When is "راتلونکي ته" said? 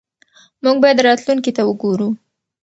1.07-1.61